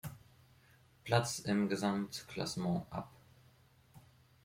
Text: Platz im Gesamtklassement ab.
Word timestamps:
Platz 1.03 1.37
im 1.37 1.69
Gesamtklassement 1.69 2.87
ab. 2.89 3.11